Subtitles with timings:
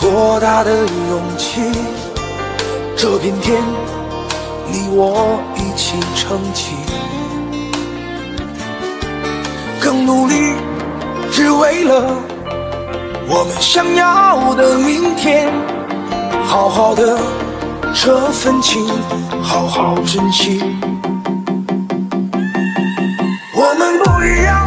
[0.00, 1.60] 多大的勇气？
[2.96, 3.62] 这片天，
[4.70, 6.74] 你我一起撑起。
[9.80, 10.54] 更努力，
[11.30, 12.16] 只为了
[13.28, 15.52] 我们想要的明天。
[16.46, 17.18] 好好的
[17.92, 18.86] 这份情，
[19.42, 20.62] 好好珍惜。
[23.54, 24.66] 我们不一样，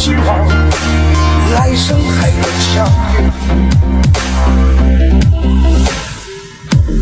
[0.00, 0.48] 希望
[1.52, 3.14] 来生还能相遇。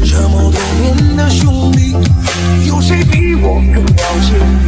[0.04, 1.94] 这么多年的兄弟，
[2.66, 4.66] 有谁比我更了解你？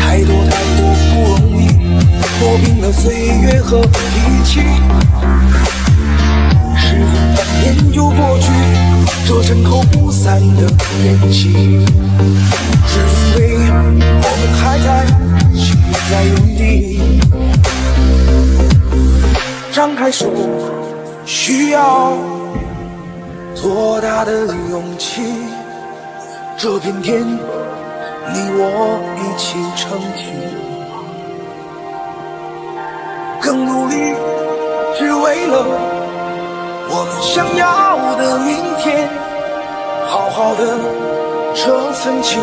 [0.00, 0.80] 太多太多
[1.12, 1.76] 不容易，
[2.40, 3.04] 磨平了岁
[3.42, 3.98] 月和脾
[4.46, 4.60] 气。
[6.74, 7.04] 时间
[7.36, 8.46] 转眼就过去，
[9.26, 10.72] 这身后不散的
[11.04, 11.84] 宴席，
[16.38, 17.20] 在原地。
[19.72, 20.26] 张开手，
[21.24, 22.12] 需要
[23.60, 25.22] 多大的勇气？
[26.56, 27.26] 这片天。
[28.30, 30.28] 你我一起撑起，
[33.40, 33.94] 更努力，
[34.98, 35.64] 只为了
[36.90, 39.08] 我们想要的明天。
[40.08, 40.60] 好好的
[41.54, 42.38] 这份情，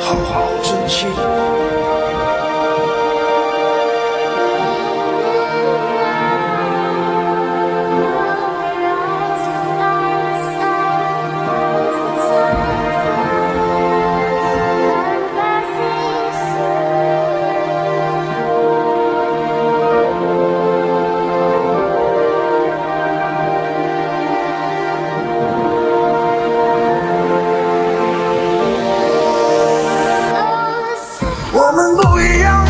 [0.00, 1.06] 好好珍惜。
[31.86, 32.64] 我们不一样，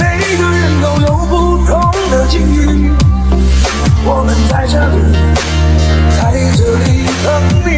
[0.00, 2.90] 每个人都有不同的境遇。
[4.04, 4.96] 我们在这里，
[6.18, 6.18] 在
[6.56, 7.26] 这里等
[7.64, 7.68] 你。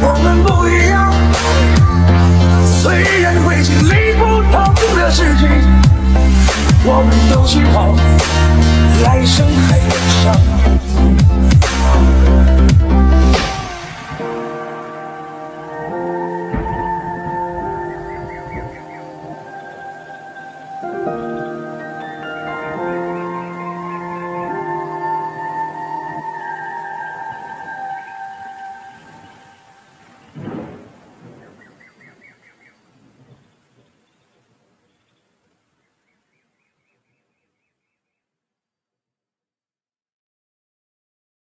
[0.00, 1.12] 我们不一样，
[2.82, 5.48] 虽然会经历不同的事情，
[6.84, 7.94] 我们都希望
[9.04, 9.90] 来生还能
[10.24, 10.37] 相。